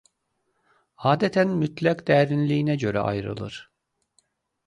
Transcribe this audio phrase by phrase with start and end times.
[1.09, 3.59] Adətən mütləq dərinliyinə görə ayrılır.